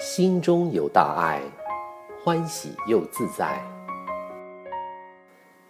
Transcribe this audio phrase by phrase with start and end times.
[0.00, 1.40] 心中有大爱，
[2.24, 3.60] 欢喜又自在。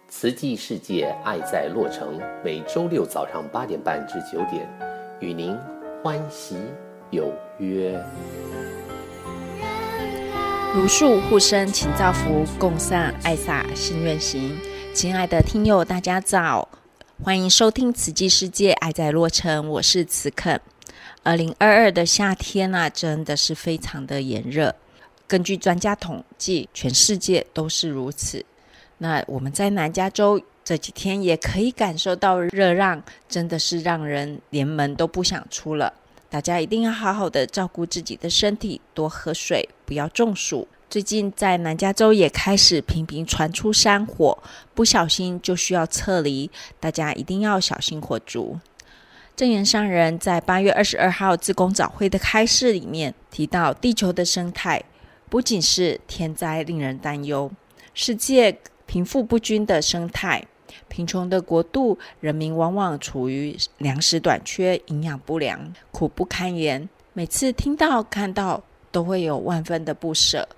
[0.07, 4.67] 慈济世界爱在洛城，每周六早上八点半至九点，
[5.19, 5.55] 与您
[6.03, 6.57] 欢喜
[7.11, 7.99] 有约。
[10.75, 14.57] 如数护身，请造福，共善爱洒心愿行。
[14.93, 16.67] 亲爱的听友，大家早，
[17.21, 20.59] 欢迎收听慈济世界爱在洛城，我是慈肯。
[21.21, 24.73] 二零二二的夏天啊，真的是非常的炎热。
[25.27, 28.45] 根据专家统计，全世界都是如此。
[28.99, 35.93] 那我们在南加州这几天也可以感受到热浪，真的是让人连门都不想出了。
[36.29, 40.65] 大家一定要好好的照顾自己的身体，多喝水，不要中暑。
[40.89, 44.35] 最近在南加州也开始频频传出山火，
[44.73, 48.57] 不小心就需要撤离，大家一定要小心火烛。
[49.35, 54.83] 证严上人在八月二十二号自公早会的开示里面提到，地球的生态
[55.29, 57.51] 不仅是天灾令人担忧，
[57.93, 58.57] 世界。
[58.87, 60.43] 贫富不均的生态，
[60.87, 66.89] 贫穷的国度，人民往往处于粮食短缺、营养不良，苦不堪言。
[67.13, 70.49] 每次听到、看到，都会有万分的不舍。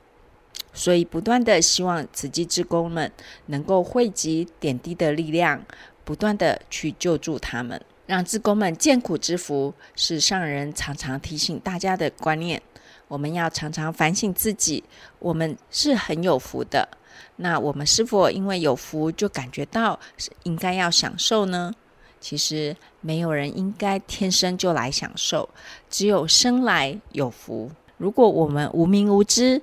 [0.74, 3.12] 所以，不断的希望慈济志工们
[3.48, 5.64] 能够汇集点滴的力量，
[6.04, 12.62] 不断的去救助他们，让志工们见苦知福，是上人常常提醒大家的观念。
[13.08, 14.84] 我们要常常反省自己，
[15.20, 16.88] 我们是很有福的。
[17.36, 20.00] 那我们是否因为有福就感觉到
[20.44, 21.74] 应该要享受呢？
[22.22, 25.50] 其实没有人应该天生就来享受，
[25.90, 27.70] 只有生来有福。
[27.98, 29.62] 如果我们无明无知，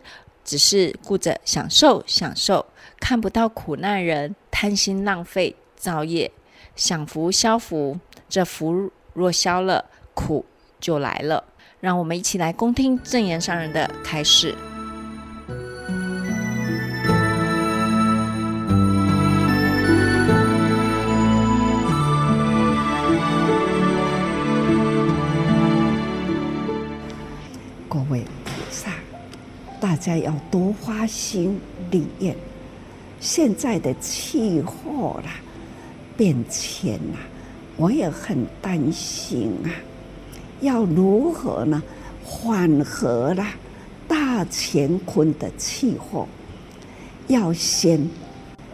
[0.49, 2.65] 只是顾着享受享受，
[2.99, 6.33] 看不到苦难人贪心浪费造业，
[6.75, 7.99] 享福消福，
[8.31, 10.47] 这福若消了，苦
[10.81, 11.45] 就来了。
[11.81, 14.55] 让我们一起来恭听正言上人的开示。
[29.99, 31.61] 家要多花心
[31.91, 32.35] 立愿。
[33.21, 35.33] 现在的气候啦，
[36.17, 37.19] 变迁啦，
[37.77, 39.69] 我也很担心啊。
[40.61, 41.83] 要如何呢？
[42.25, 43.55] 缓和啦
[44.07, 46.29] 大乾坤的气候，
[47.27, 48.07] 要先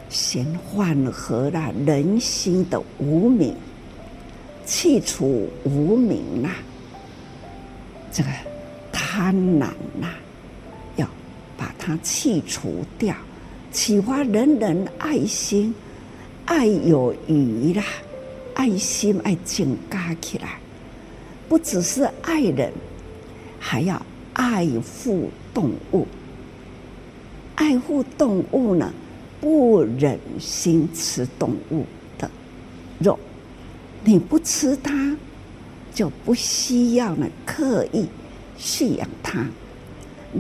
[0.09, 3.55] 先缓和了人心的无明，
[4.67, 6.51] 去除无明啦，
[8.11, 8.29] 这个
[8.93, 9.69] 贪婪
[10.01, 10.15] 啦。
[11.87, 13.15] 它去除掉，
[13.71, 15.75] 启发人人爱心，
[16.47, 17.85] 爱有余啦，
[18.55, 20.59] 爱心爱增加起来，
[21.47, 22.73] 不只是爱人，
[23.61, 24.01] 还要
[24.33, 26.07] 爱护动物。
[27.57, 28.91] 爱护动物呢，
[29.39, 31.85] 不忍心吃动物
[32.17, 32.31] 的
[32.99, 33.19] 肉，
[34.05, 35.15] 你不吃它，
[35.93, 38.07] 就不需要呢刻意
[38.59, 39.47] 饲养它，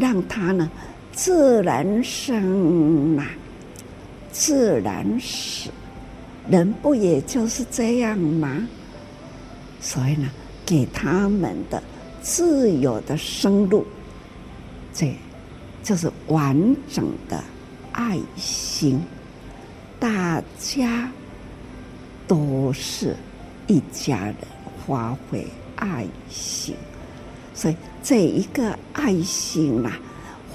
[0.01, 0.71] 让它呢。
[1.15, 3.25] 自然生啊，
[4.33, 5.71] 自然死，
[6.51, 8.67] 人不也就是这样吗？
[9.81, 10.29] 所以呢，
[10.67, 11.81] 给他们的
[12.21, 13.87] 自由的生路，
[14.93, 15.15] 这
[15.85, 17.43] 就是完整的
[17.93, 19.01] 爱心。
[20.01, 21.09] 大家
[22.27, 23.15] 都是
[23.69, 24.37] 一家人，
[24.85, 26.75] 发挥爱心，
[27.55, 29.97] 所以这一个爱心啊。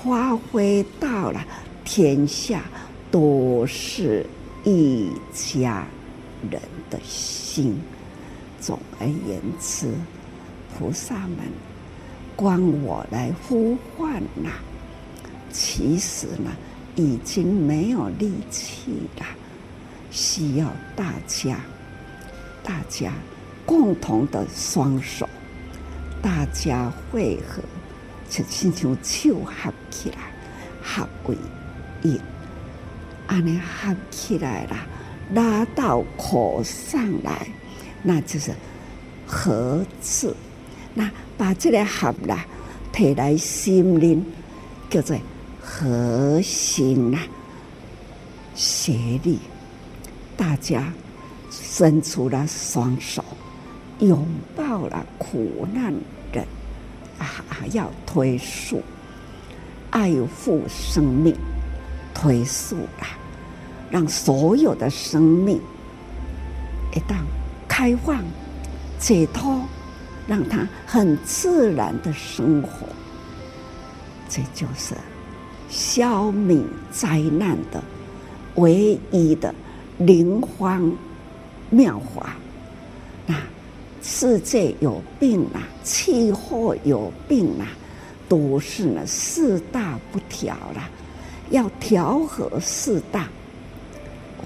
[0.03, 1.45] 发挥到了
[1.83, 2.63] 天下
[3.11, 4.25] 都是
[4.63, 5.85] 一家
[6.49, 7.79] 人的心。
[8.61, 9.93] 总而言之，
[10.77, 11.37] 菩萨们，
[12.35, 14.51] 光我来呼唤呐，
[15.51, 16.51] 其实呢，
[16.95, 19.25] 已经没有力气了，
[20.11, 21.59] 需要大家，
[22.63, 23.13] 大家
[23.65, 25.27] 共同的双手，
[26.21, 27.61] 大家汇合。
[28.29, 30.17] 就亲像手合起来，
[30.81, 31.37] 合为
[32.01, 32.19] 一，
[33.27, 34.77] 安尼合起来了，
[35.33, 37.47] 拉到口上来，
[38.03, 38.53] 那就是
[39.27, 40.35] 合字。
[40.93, 42.45] 那把这个合啦，
[42.91, 44.25] 提来心灵，
[44.89, 45.17] 叫做
[45.61, 47.19] 合心啦，
[48.55, 49.39] 协力，
[50.35, 50.91] 大家
[51.51, 53.23] 伸出了双手，
[53.99, 54.25] 拥
[54.55, 55.93] 抱了苦难
[56.31, 56.45] 人。
[57.19, 57.27] 啊，
[57.73, 58.81] 要推速，
[59.91, 61.35] 爱护生命，
[62.13, 63.07] 推速啊，
[63.89, 65.59] 让所有的生命
[66.93, 67.15] 一旦
[67.67, 68.23] 开放、
[68.99, 69.61] 解脱，
[70.27, 72.87] 让它很自然的生活。
[74.27, 74.93] 这就是
[75.69, 77.83] 消弭灾难的
[78.55, 79.53] 唯一的
[79.97, 80.91] 灵方
[81.69, 82.35] 妙法。
[83.25, 83.35] 那
[84.01, 87.65] 世界有病啊，气候有病啊，
[88.29, 90.89] 都是呢四大不调了。
[91.49, 93.27] 要调和四大，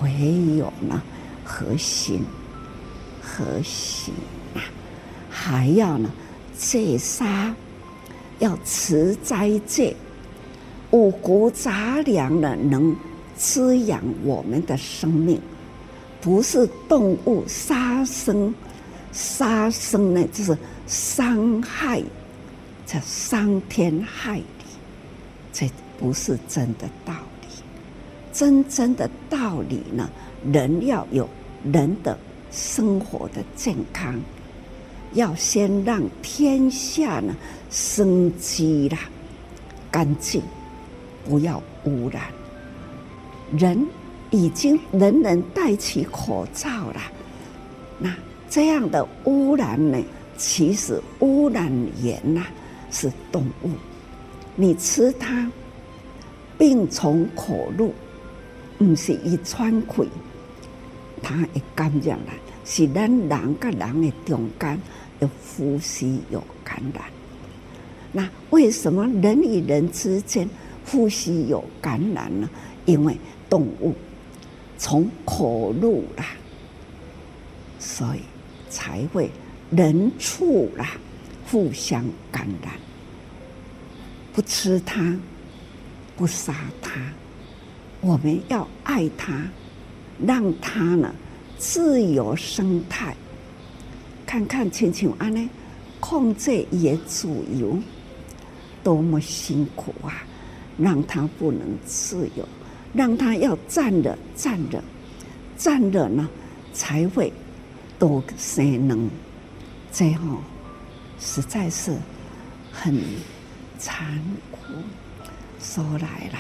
[0.02, 1.04] 唯有呢
[1.44, 2.24] 和心，
[3.22, 4.14] 和心
[4.56, 4.64] 啊，
[5.30, 6.10] 还要呢
[6.58, 7.54] 戒杀。
[8.40, 9.96] 要持斋戒，
[10.92, 12.94] 五谷杂粮呢，能
[13.38, 15.40] 滋养我们的生命，
[16.20, 18.54] 不是动物杀生，
[19.14, 20.58] 杀生呢就是
[20.88, 22.04] 伤害，
[22.86, 24.44] 这伤天害理，
[25.52, 27.48] 这不是真的道理。
[28.32, 30.10] 真正的道理呢，
[30.52, 31.28] 人要有
[31.72, 32.18] 人的
[32.52, 34.20] 生活的健康。
[35.14, 37.36] 要先让天下呢
[37.70, 38.98] 生机啦，
[39.92, 40.42] 干净，
[41.24, 42.24] 不要污染。
[43.56, 43.88] 人
[44.32, 47.02] 已经人人戴起口罩了，
[48.00, 48.12] 那
[48.50, 49.98] 这样的污染呢？
[50.36, 51.72] 其实污染
[52.02, 52.44] 源呐
[52.94, 53.72] 是动物，
[54.56, 55.52] 你吃它，
[56.58, 57.94] 病从口入，
[58.78, 60.08] 不是一穿溃，
[61.22, 64.80] 它会感染了，是咱人跟人的中间。
[65.56, 67.06] 呼吸有感染，
[68.12, 70.50] 那为什么人与人之间
[70.86, 72.50] 呼吸有感染呢？
[72.86, 73.16] 因为
[73.50, 73.94] 动物
[74.78, 76.26] 从口入啦，
[77.80, 78.20] 所以
[78.70, 79.30] 才会
[79.72, 80.98] 人畜啦
[81.50, 82.74] 互相感染。
[84.34, 85.16] 不吃它，
[86.18, 86.92] 不杀它，
[88.02, 89.44] 我们要爱它，
[90.26, 91.14] 让它呢
[91.58, 93.16] 自由生态。
[94.26, 95.48] 看看亲像安尼
[96.00, 97.28] 控制也自
[97.60, 97.78] 由，
[98.84, 100.26] 多么辛苦啊！
[100.76, 102.48] 让它不能自由，
[102.94, 104.84] 让它要站着站着
[105.56, 106.28] 站着呢，
[106.74, 107.32] 才会
[108.00, 109.08] 多生能。
[109.92, 110.40] 最后
[111.20, 111.96] 实在是
[112.72, 113.00] 很
[113.84, 114.18] 残
[114.50, 114.60] 酷。
[115.60, 116.40] 说来了，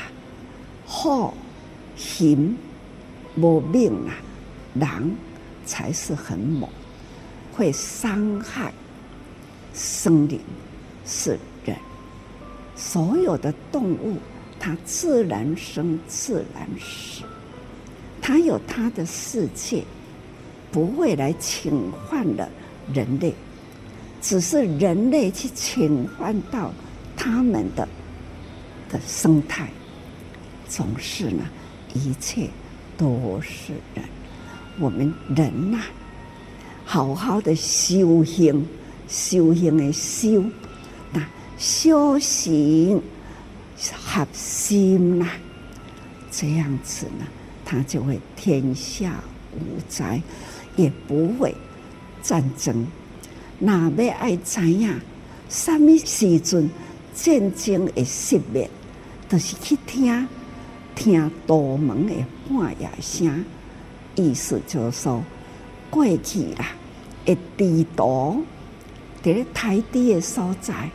[0.85, 1.33] 好
[1.97, 2.57] 行
[3.35, 4.15] 无命啊，
[4.73, 5.15] 人
[5.65, 6.69] 才是很猛。
[7.51, 8.73] 会伤害
[9.73, 10.39] 生灵
[11.05, 11.77] 是人，
[12.75, 14.17] 所有的动物
[14.59, 17.23] 它自然生自然死，
[18.21, 19.83] 它有它的世界，
[20.71, 22.49] 不会来侵犯了
[22.91, 23.35] 人类，
[24.19, 26.73] 只是人类去侵犯到
[27.23, 27.87] 他们的
[28.89, 29.69] 的生态，
[30.67, 31.45] 总是呢，
[31.93, 32.49] 一切
[32.97, 34.03] 都是人，
[34.77, 35.79] 我们人呐、
[36.83, 38.67] 好好的修行，
[39.07, 40.43] 修行的修，
[41.13, 41.25] 那
[41.57, 43.01] 修行
[43.77, 45.25] 合心呐，
[46.29, 47.25] 这样子呢，
[47.63, 49.23] 他就会天下
[49.53, 50.21] 无灾，
[50.75, 51.55] 也不会
[52.21, 52.85] 战争。
[53.59, 54.99] 那要爱知影，
[55.47, 56.69] 什么时阵
[57.13, 58.69] 战争会熄灭，
[59.29, 60.27] 就是去听
[60.95, 62.13] 听道门的
[62.49, 63.43] 半夜声，
[64.15, 65.23] 意思就是说。
[65.89, 66.69] 过去啦，
[67.23, 68.43] 一地图
[69.21, 70.89] 在咧台地的所在，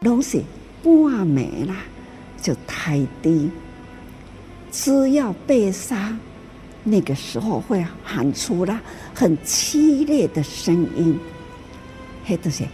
[0.00, 0.42] 拢是
[0.82, 1.76] 半暝啦，
[2.42, 3.48] 就台地。
[4.72, 6.18] 只要被杀，
[6.82, 8.80] 那个时候会喊出了
[9.14, 11.16] 很凄烈的声音，
[12.26, 12.64] 迄都是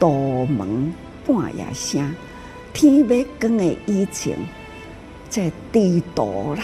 [0.00, 0.92] 道门
[1.28, 2.12] 半夜声。
[2.72, 4.36] 天要光的以前，
[5.28, 6.62] 在地图啦，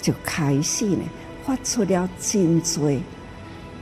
[0.00, 1.02] 就开始呢，
[1.44, 2.90] 发出了真多。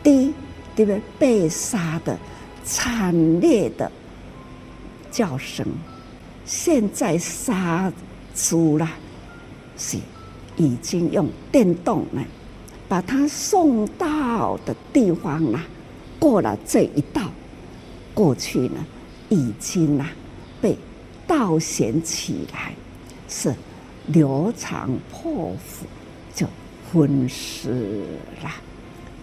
[0.03, 0.33] 第
[0.75, 2.19] 这个被杀的
[2.65, 3.91] 惨烈的
[5.11, 5.67] 叫声，
[6.45, 7.93] 现在杀
[8.35, 8.93] 猪啦，
[9.77, 9.99] 是
[10.57, 12.23] 已经用电动呢，
[12.89, 15.65] 把它送到的地方啦，
[16.19, 17.23] 过了这一道，
[18.15, 18.85] 过去呢，
[19.33, 20.07] 已经呢
[20.61, 20.77] 被
[21.27, 22.75] 倒悬起来，
[23.31, 23.55] 是
[24.07, 25.87] 流长破腹，
[26.35, 26.47] 就
[26.93, 27.71] 昏死
[28.43, 28.51] 了。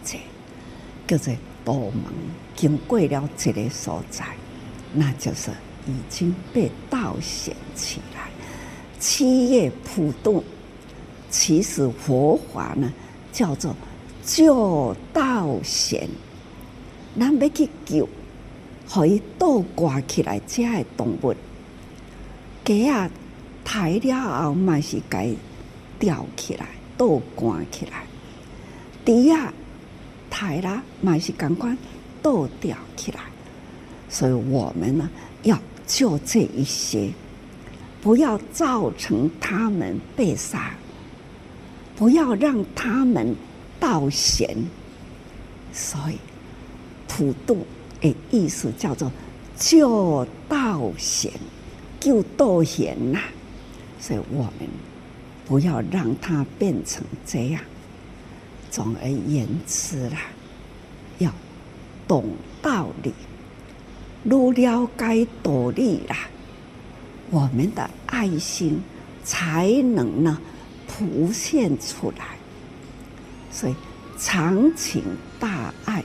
[0.04, 0.18] 这
[1.08, 1.32] 叫做
[1.64, 2.06] 道门，
[2.56, 4.26] 经过了这个所在，
[4.96, 5.52] 那就是
[5.86, 8.32] 已经被倒悬起来。
[9.00, 10.44] 七叶普渡，
[11.30, 12.92] 其实佛法呢
[13.32, 13.76] 叫做
[14.26, 16.10] 救倒悬，
[17.20, 18.10] 咱要去救，
[18.92, 21.36] 可以倒挂起来这些动物，
[22.66, 23.10] 鸡啊
[23.64, 25.32] 抬了后，嘛是该
[26.00, 26.68] 吊起来，
[26.98, 28.04] 倒挂起来，
[29.06, 29.54] 猪啊。
[30.32, 31.76] 抬啦，嘛是赶快
[32.22, 33.20] 倒吊起来。
[34.10, 35.10] 所以我们呢，
[35.42, 37.10] 要救这一些，
[38.00, 40.72] 不要造成他们被杀，
[41.96, 43.36] 不要让他们
[43.80, 44.56] 倒悬。
[45.74, 46.18] 所以
[47.08, 47.66] 普渡
[48.02, 49.12] 诶意思叫做
[49.58, 51.32] 救道贤，
[52.00, 53.20] 救道贤呐。
[54.00, 54.70] 所以我们
[55.46, 57.62] 不要让它变成这样。
[58.72, 60.18] 总而言之啦，
[61.18, 61.32] 要
[62.08, 62.24] 懂
[62.62, 63.12] 道理。
[64.24, 66.16] 如了解道理啦，
[67.32, 68.82] 我们的爱心
[69.24, 70.40] 才能呢
[70.88, 72.38] 浮现出来。
[73.52, 73.76] 所以
[74.18, 75.04] 长情
[75.40, 76.04] 大爱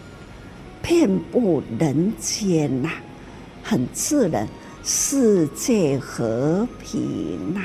[0.84, 2.90] 遍布人间呐，
[3.62, 4.46] 很自然，
[4.84, 7.62] 世界和平呐，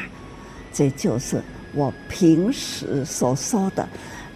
[0.71, 1.43] 这就是
[1.75, 3.85] 我平时所说的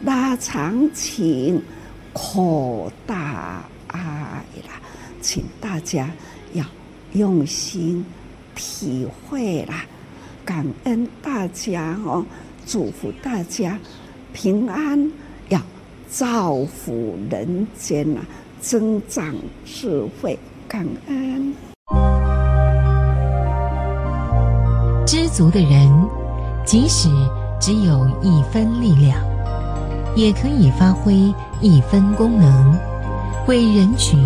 [0.04, 1.64] 拉长情，
[2.12, 4.02] 扩大爱
[4.68, 4.82] 啦。
[5.22, 6.12] 请大家
[6.52, 6.66] 要
[7.14, 8.06] 用心
[8.54, 9.86] 体会啦，
[10.44, 12.26] 感恩大家哦，
[12.66, 13.80] 祝福大家
[14.34, 15.10] 平安，
[15.48, 15.62] 要
[16.10, 18.20] 造福人间呐，
[18.64, 20.40] 增长智慧，
[20.70, 21.54] 感恩。
[25.06, 25.92] 知足的人，
[26.66, 27.10] 即使
[27.60, 29.20] 只有一分力量，
[30.16, 31.14] 也可以发挥
[31.60, 32.80] 一分功能，
[33.48, 34.18] 为人群。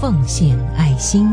[0.00, 1.28] 奉献爱心。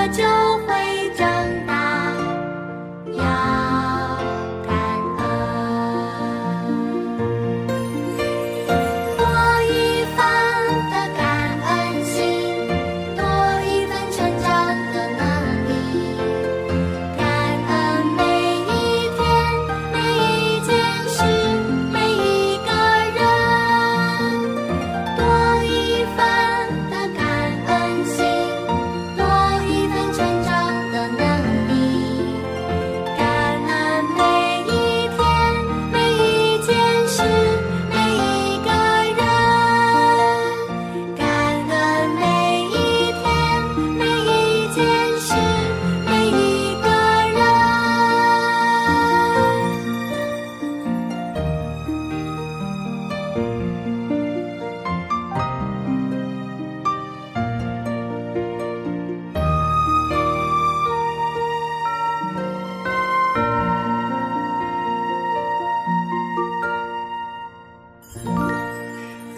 [0.00, 0.39] 我就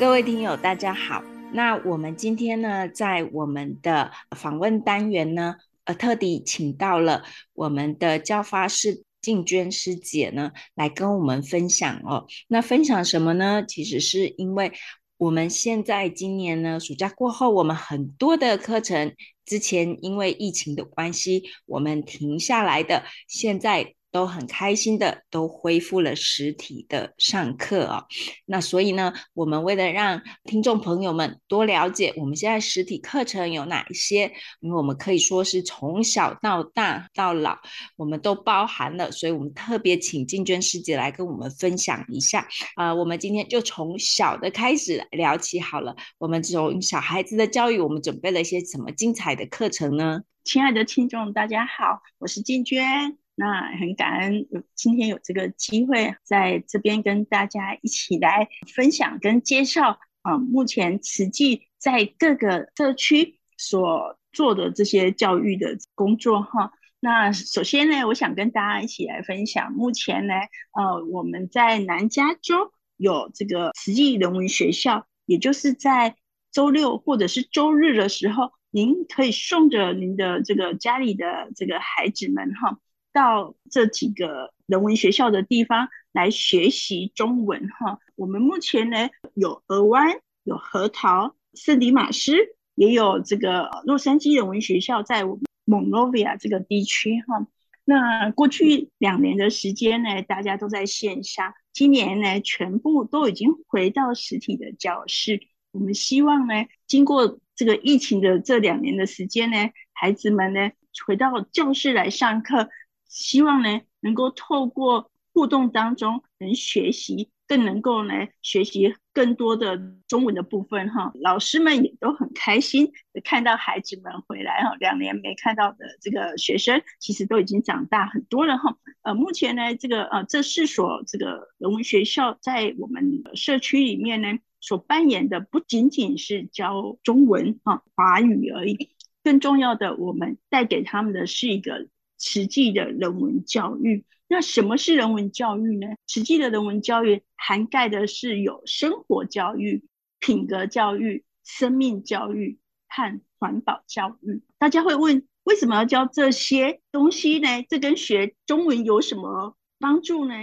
[0.03, 1.23] 各位听友，大家好。
[1.53, 5.55] 那我们今天呢，在我们的访问单元呢，
[5.85, 7.23] 呃，特地请到了
[7.55, 12.27] 我们的教发师静娟师姐呢，来跟我们分享哦。
[12.49, 13.65] 那分享什么呢？
[13.65, 14.73] 其实是因为
[15.19, 19.15] 我们现在今年呢，暑假过后，我们很多的课程
[19.47, 23.95] 之前因为疫情的关系，我们停下来的，现在。
[24.13, 28.05] 都很开心的，都恢复了实体的上课哦。
[28.45, 37.59] 那所以呢，我们为了让听众朋友们多了解我们现在实体课程有哪一些，因为我们可以说是从小到大到老，
[37.97, 42.47] 我们都包含了，所以我们特别请静娟师姐来跟我们分享一下。
[42.77, 45.97] 啊、我们今天就从小的开始聊起好了。
[46.19, 50.21] 我们从小孩子的教育，我们准备了一些什么精彩的课程呢？
[50.45, 53.22] 亲爱的听众，大家好，我是静娟。
[53.35, 66.73] 那很感恩有今天有这个机会在这边跟大家一起来分享跟介绍啊，目前慈济在各个社区所做的这些教育的工作哈。
[67.01, 70.35] 那首先呢，我想跟大家一起来分享，目前呢，
[70.79, 76.15] 呃，我们在南加州有这个慈济人文学校，也就是在
[76.53, 82.79] 周六或者是周日的时候，您可以送着您的这个家里的这个孩子们哈。
[83.13, 87.99] 到这几个人文学校的地方来学习中文哈。
[88.17, 92.37] 我们目前呢有鹅湾、有核桃、圣迪马斯，
[92.75, 97.47] 也有这个洛杉矶人文学校在我们蒙罗维亚这个地区哈。
[97.85, 105.41] 那过去两年的时间呢，大家都在线下，今年呢全部都已经回到实体的教室。
[105.73, 106.55] 我们希望呢，
[106.87, 110.71] 经过这个疫情的这两年的时间呢，孩子们呢
[111.07, 112.69] 回到教室来上课。
[113.13, 121.13] 希望呢，能够透过互动当中，能学习，更能够呢学习更多的中文的部分哈。
[121.21, 122.91] 老师们也都很开心
[123.23, 124.75] 看到孩子们回来哈。
[124.81, 128.79] 两年没看到的这个学生，其实都已经长大很多了哈。
[129.03, 141.89] 呃，目前呢，这个呃这四所这个人文学校在我们社区里面呢，所扮演的不仅仅是教中文啊华语而已，更重要的，我们带给他们的是一个。
[142.23, 145.89] 实际的人文教育，那什么是人文教育呢？
[146.07, 149.85] 实际的人文教育涵盖的是有生活教育、
[150.21, 152.59] 品格教育、生命教育
[152.89, 154.41] 和环保教育。
[154.57, 157.49] 大家会问，为什么要教这些东西呢？
[157.69, 160.35] 这跟学中文有什么帮助呢？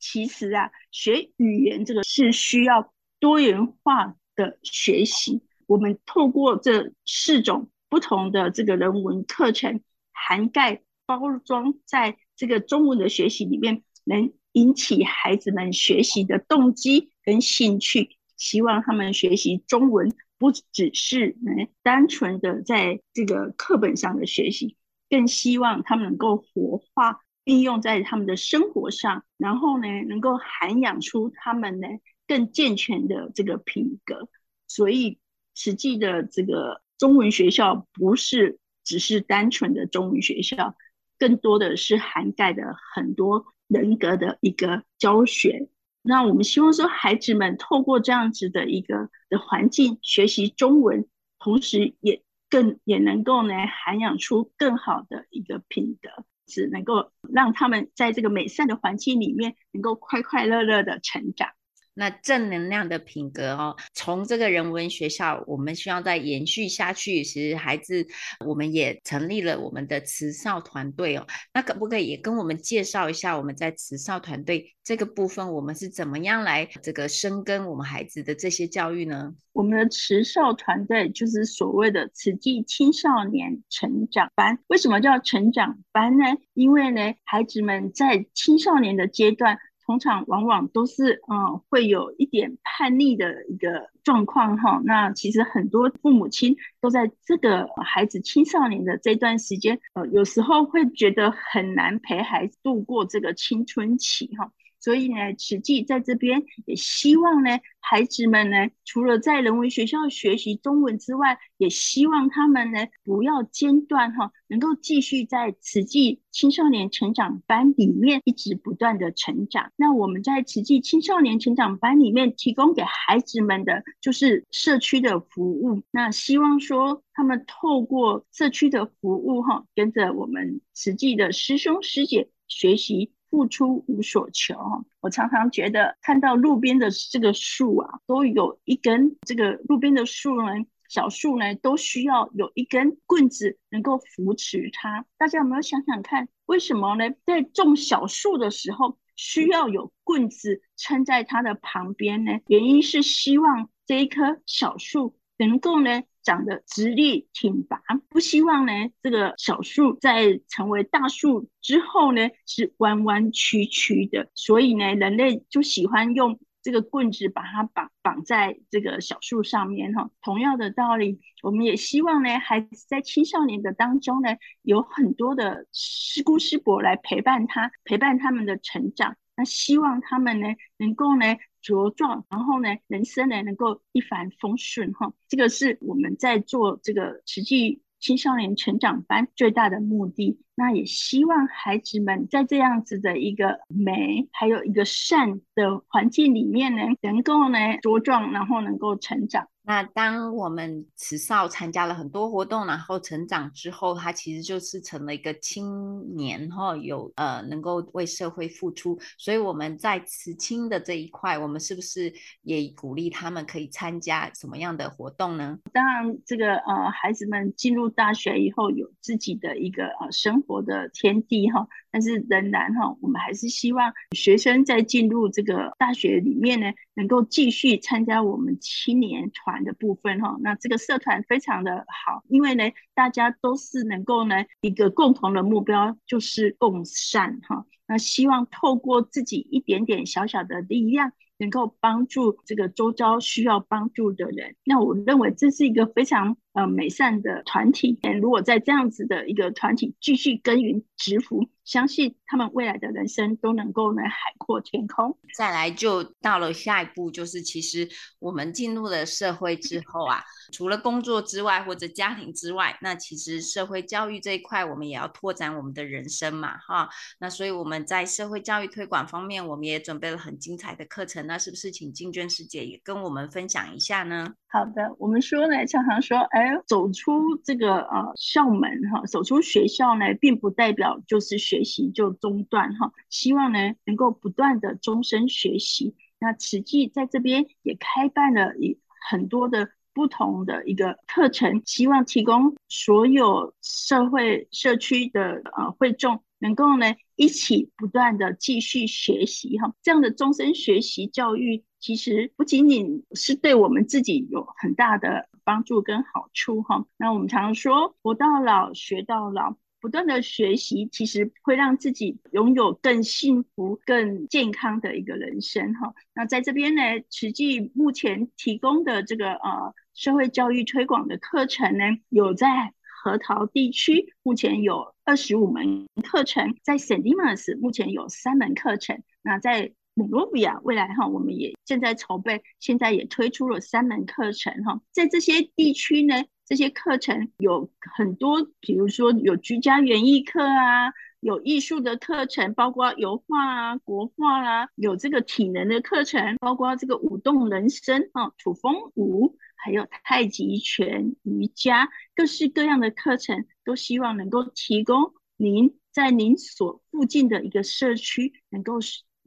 [0.00, 5.40] 其实啊，学语言这个是需要多元化的学习。
[5.66, 9.80] 我们透过这四种不同的这个人文课程，
[10.12, 10.82] 涵盖。
[11.08, 18.18] 包装在这个中文的学习里面，能引起孩子们学习的动机跟兴趣。
[18.36, 24.76] 希望他们学习中文不只是能单纯的在这个课本上的学习，
[25.08, 31.88] 更希望他们能够活化，运用在他们的生活上，然后呢，能够涵养出他们呢
[32.26, 34.28] 更健全的这个品格。
[34.66, 35.18] 所以，
[35.54, 40.76] 实际的这个中文学校不是只是单纯的中文学校。
[41.18, 45.68] 更多的是涵盖的很多人格的一个教学。
[46.02, 51.06] 那我们希望说，孩子们透过这样子的一个的环境学习中文，
[51.38, 61.50] 同时也更也能够呢涵养出更好的一个品德，只能够让他们在这个美善的环境里面，能够快快乐乐的成长。
[61.98, 67.24] 那正能量的品格哦，从这个人文学校，我们需要再延续下去。
[67.24, 68.06] 其实孩子，
[68.46, 71.26] 我们也成立了我们的慈少团队哦。
[71.52, 79.34] 那可不可以也跟我们介绍一下我们在慈少团队这个部分，我们是怎么样来这个深耕我们孩子的这些教育呢？
[79.52, 84.56] 我们的慈少团队就是所谓的慈济青少年成长班。
[84.68, 86.24] 为什么叫成长班呢？
[86.54, 89.58] 因为呢，孩子们在青少年的阶段。
[89.88, 94.82] 通常往往都是嗯，会有一点叛逆的一个状况哈。
[94.84, 104.52] 那其实很多父母亲都在这个孩子青少年的这段时间，呃，有时候会觉得很难陪孩子度过这个青春期哈。
[104.80, 119.72] 所以呢，慈济在这边也希望呢，孩子们呢，除了在人文学校学习中文之外，也希望他们呢不要间断哈，能够继续在慈济青少年成长班里面一直不断的成长。
[119.76, 125.82] 那我们在慈济青少年成长班里面提供给孩子们的就是社区的服务。
[125.90, 133.12] 那希望说他们透过社区的服务哈，跟着我们慈济的师兄师姐学习。
[133.30, 134.56] 付出无所求。
[135.00, 140.52] 我常常觉得看到路边的这个树啊，都有一根这个路边的树呢，
[140.88, 145.04] 小树呢，都需要有一根棍子能够扶持它。
[145.16, 147.10] 大家有没有想想看，为什么呢？
[147.26, 152.32] 在种小树的时候，需要有棍子撑在它的旁边呢？
[152.46, 164.28] 原因是希望这一棵小树能够呢，长得直立挺拔，不希望呢，这个小树在成为大树之后呢，是弯弯曲曲的。
[164.34, 170.10] 所以呢，人类就喜欢用这个棍子把它绑绑在这个小树上面哈。
[170.20, 179.16] 同样的道理，我们也希望呢，孩子在青少年的当中呢，有很多的师姑师伯来陪伴他，陪伴他们的成长。
[179.34, 181.24] 那希望他们呢，能够呢。
[181.62, 190.40] 茁壮，然后呢，人生呢能够一帆风顺哈，这个是我们在做这个实际青少年成长班最大的目的。
[190.54, 199.48] 那也希望孩子们在这样子的一个美，还有一个善的环境里面呢，能够呢茁壮，然后能够成长。
[199.68, 208.98] 那当我们慈少参加了很多活动，然后成长之后，他其实就是成了一个青年哈，有呃能够为社会付出。
[209.18, 215.58] 所以我们在慈青的这一块，我们是不是也鼓励他们可以参加什么样的活动呢？
[215.70, 221.68] 当然，这个呃孩子们进入大学以后，有自己的一个呃生活的天地哈。
[221.98, 230.36] 但是仍然哈，我们还是希望学生在进入这个大学里面呢，能够继续参加我们青年团的部分哈。
[230.40, 237.66] 那这个社团非常的好，因为呢，大家都是能够呢一个共同的目标，就是共善哈。
[237.88, 244.54] 那希望透过自己一点点小小的力量，能够帮助这个周遭需要帮助的人。
[244.62, 247.98] 那我认为这是一个非常呃美善的团体。
[248.20, 251.48] 如果在这样子的一个团体继续耕耘植福。
[251.68, 255.18] 相信他们未来的人生都能够呢海阔天空。
[255.36, 257.86] 再来就到了下一步，就是其实
[258.20, 266.88] 我们进入了社会之后啊，除了工作之外或者家庭之外，那其实社会教育这一块我们也要拓展我们的人生嘛，哈。
[267.20, 271.26] 那所以我们在社会教育推广方面，我们也准备了很精彩的课程。
[271.26, 274.32] 那是不是请静娟师姐也跟我们分享一下呢？
[274.50, 282.90] 好的，我们说呢，常常说，哎，走出这个呃校门哈，走出学校呢，并不代表就是学习就中断哈。
[283.10, 285.94] 希望呢，能够不断的终身学习。
[286.18, 288.80] 那慈济在这边也开办了一
[289.10, 299.74] 很多的不同的一个课程，希望提供所有社会社区的呃会众，能够呢一起不断的继续学习哈。
[299.82, 301.64] 这样的终身学习教育。
[301.80, 315.94] 其实不仅仅是对我们自己有很大的帮助跟好处哈，那我们常说“活到老，学到老”，不断的学习，其实会让自己拥有更幸福、更健康的一个人生哈。
[316.14, 329.72] 那在这边呢，慈济目前提供的这个呃社会教育推广的课程呢，有在核桃地区目前有二十五门课程，在 Saint Dimas 目前有三门课程，那在。
[329.98, 334.80] 蒙罗比亚未来哈，我们也正在筹备，现在也推出了三门课程哈。
[334.92, 336.14] 在这些地区呢，
[336.46, 358.78] 这些课程有很多，比如说有居家园艺课啊，有艺术的课程，包括油画啊、国画啦、啊，有这个体能的课程，包括这个舞动人生啊、土风舞，还有太极拳、瑜伽，各式各样的课程，都希望能够提供您在您所附近的一个社区能够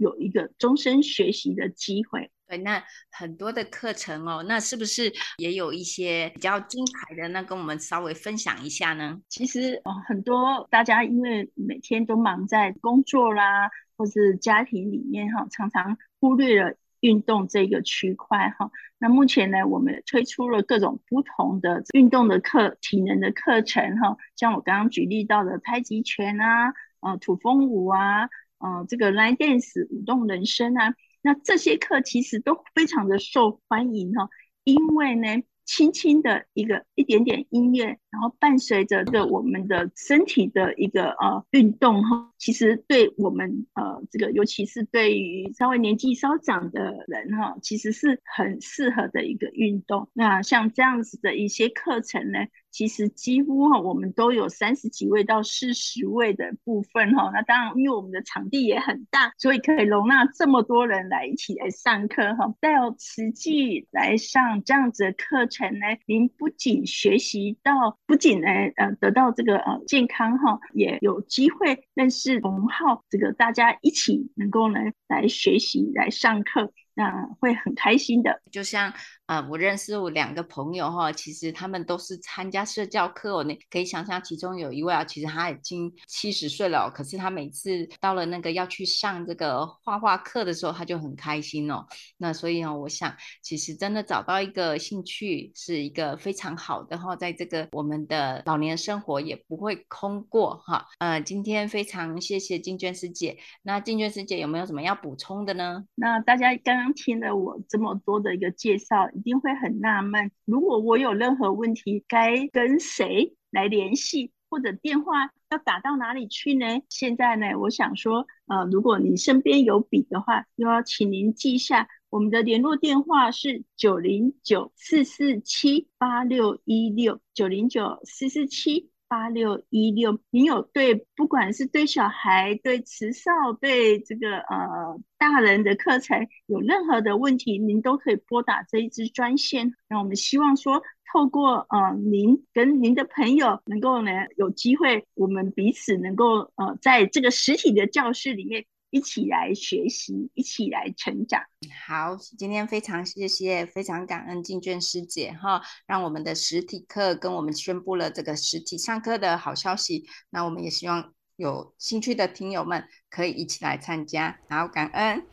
[0.01, 7.27] 有一个终身学习的机会，对，那很多的课程哦，那是不是也有一些比较精彩的？
[7.27, 9.21] 那跟我们稍微分享一下呢？
[9.29, 18.71] 其实哦，很多大家因为每天都忙在工作啦，或是家庭里面哈，常常忽略了运动这个区块哈。
[18.97, 28.29] 那目前呢，我们推出了各种不同的运动的课、体能的课程哈，像我刚刚举例到的太极拳啊，呃，土风舞啊。
[28.61, 34.29] 呃，这个 line dance 舞动人生啊，那这些课其实都非常的受欢迎哈、哦，
[34.63, 50.09] 因为呢，轻轻的一个一点点音乐，然后伴随着这我们的身体的一个呃运动哈、其实对我们呃这个尤其是对于稍微年纪稍长的人哈、其实是很适合的一个运动。
[50.13, 57.31] 那像这样子的一些课程呢，其实几乎哈，我们都有三十几位到四十位的部分哈。
[57.33, 62.53] 那当然，因为我们的场地也很大，所以可以容纳这么多人来一起来上课哈。
[62.59, 76.73] 带有实际来上这样子的课程呢，您不仅学习到，不仅呢呃得到这个呃健康哈，也有机会认识同好，这个大家一起能够呢来学习来上课。
[77.01, 78.91] 那会很开心的，就像
[79.25, 83.43] 啊、呃，我认识我两个朋友哈，其实他们都是参加社教课哦。
[83.43, 91.87] 你可以想象，其中有一位啊，其实他已经七十岁了，可是他每次到了那个要去上这个画画课的时候，他就很开心哦。
[92.17, 100.85] 那所以呢，我想其实真的找到一个兴趣是一个非常好的哈，在这个我们的老年生活也不会空过哈。
[100.99, 103.39] 呃，今天非常谢谢静娟师姐。
[103.63, 105.83] 那静娟师姐有没有什么要补充的呢？
[105.95, 106.90] 那大家刚刚。
[106.93, 116.81] 听了我这么多的一个介绍，一定会很纳闷，如果我有任何问题，该跟谁来联系，或者电话要打到哪里去呢？
[116.89, 128.90] 现在呢，我想说，呃，如果你身边有笔的话，又要请您记下我们的联络电话是九零九四四七八六一六九零九四四七。
[129.11, 139.73] 八六一六，你有对不管是对小孩、对慈少、对这个呃大人的课程有任何的问题，您都可以拨打这一支专线。
[139.89, 148.65] 那我们希望说，透过呃您跟您的朋友能够呢有机会，我们彼此能够呃在这个实体的教室里面。
[148.91, 151.41] 一起来学习，一起来成长。
[151.87, 160.05] 好，今天非常谢谢，非常感恩静娟师姐哈，让我们的实体课跟我们宣布了这个实体上课的好消息。
[160.29, 164.37] 那我们也希望有兴趣的听友们可以一起来参加。
[164.47, 165.23] 好，感恩。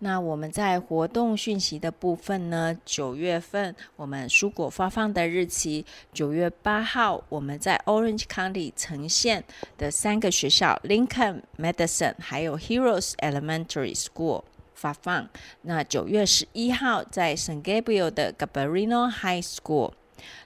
[0.00, 9.42] 那我们在活动讯息的部分呢，九月份我们蔬果发放的日期，九月八号我们在 Orange County 呈现
[9.78, 14.42] 的三个学校 Lincoln、Madison 还有 Heroes Elementary School
[14.74, 15.30] 发放。
[15.62, 19.92] 那九月十一号在 San Gabriel 的 Gabarino High School。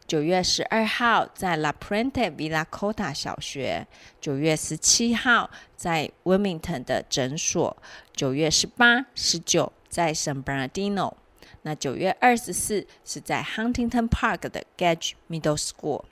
[0.08, 3.86] 九月十二号在 La Prente Villacota 小学，
[4.18, 7.76] 九月十七号在 Wilmington 的诊所，
[8.14, 11.12] 九月十八、十九在 San Bernardino，
[11.60, 16.04] 那九月二十四是在 Huntington Park 的 Gage Middle School。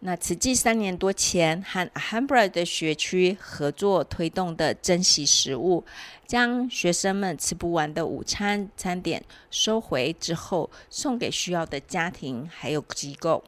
[0.00, 5.84] 那慈济三年多前和 Ahambra 的学区合作推动的珍惜食物，
[6.24, 13.42] 将学生们吃不完的午餐餐点收回之后，送给需要的家庭还有机构。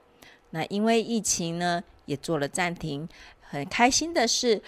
[0.50, 3.08] 那因为疫情呢，也做了暂停。
[3.40, 4.60] 很开心的是，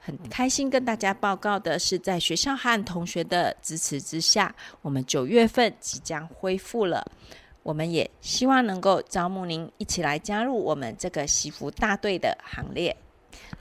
[0.00, 7.06] 很开心跟大家报告的是，在学校和同学的支持之下，我们九月份即将恢复了。
[7.64, 12.96] 我们也希望能够招募您一起来加入我们这个惜福大队的行列。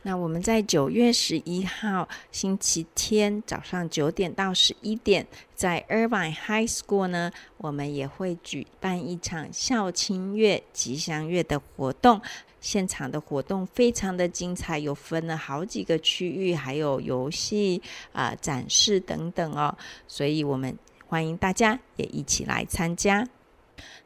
[0.04, 12.22] 那我们在九月十一号星期天早上九点到十一点，在 Irvine High School 呢，我们也会举办一场校庆月、吉祥月的活动。
[12.60, 17.82] 现场的活动非常的精彩，有分了好几个区域，还有游戏
[18.14, 19.76] 啊、展示等等哦。
[20.08, 23.28] 所以我们欢迎大家也一起来参加。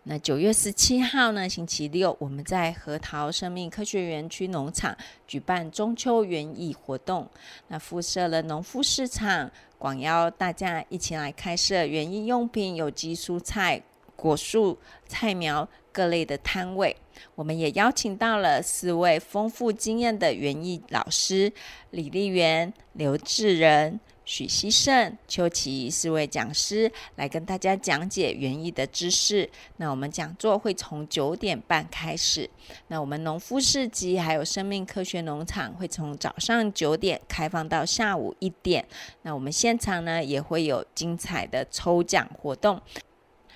[0.03, 4.95] 那九月十七号呢，星期六，我们在核桃生命科学园区农场
[5.27, 7.29] 举办中秋园艺活动。
[7.67, 13.81] 那附设了农夫市场，广邀大家一起来开设园艺用品、有机蔬菜、
[14.15, 16.95] 果树、菜苗各类的摊位。
[17.35, 21.51] 我们也邀请到了四位丰富经验的园艺老师：
[21.91, 23.99] 李丽媛、刘志仁。
[24.27, 29.49] 许希胜、邱琪四位讲师来跟大家讲解园艺的知识。
[29.77, 32.49] 那我们讲座会从九点半开始。
[32.89, 38.85] 那我们农夫市集还有生命科学农场会从早上九点开放到下午一点。
[39.21, 42.81] 那我们现场呢也会有精彩的抽奖活动。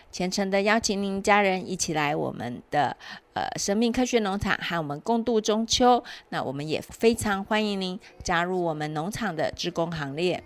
[0.10, 2.96] 虔诚的邀请您家人一起来我们的
[3.34, 6.02] 呃生命科学农场和我们共度中秋。
[6.30, 10.42] 那我们也非常欢迎您加入我们农场的职工行列。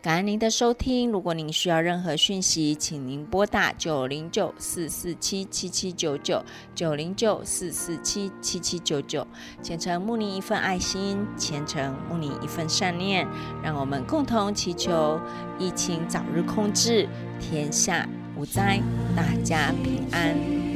[0.00, 1.10] 感恩您的收听。
[1.10, 9.26] 如果您需要任何讯息，请您拨打九零九四四七七七九九九零九四四七七七九九。
[9.62, 13.26] 虔诚牧你一份爱心，虔诚牧你一份善念，
[13.62, 15.20] 让我们共同祈求
[15.58, 17.08] 疫情早日控制，
[17.40, 18.80] 天下无灾，
[19.16, 20.75] 大家平安。